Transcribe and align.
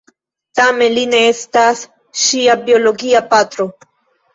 Tamen 0.59 0.95
li 0.95 1.03
ne 1.11 1.21
estas 1.35 1.85
ŝia 2.25 2.59
biologia 2.67 3.27
patro. 3.33 3.73